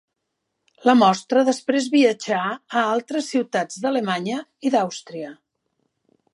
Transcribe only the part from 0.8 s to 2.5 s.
La mostra després viatjà